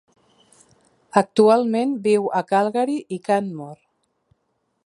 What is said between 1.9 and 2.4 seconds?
viu